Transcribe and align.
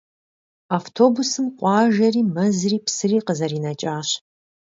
Автобусым 0.77 1.45
къуажэри, 1.57 2.21
мэзри, 2.35 2.77
псыри 2.85 3.19
къызэринэкӏащ. 3.25 4.09